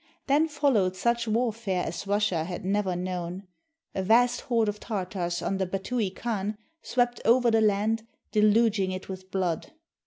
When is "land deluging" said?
7.61-8.89